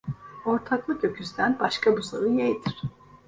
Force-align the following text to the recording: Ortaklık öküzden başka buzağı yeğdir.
Ortaklık 0.45 1.03
öküzden 1.03 1.59
başka 1.59 1.97
buzağı 1.97 2.27
yeğdir. 2.29 2.81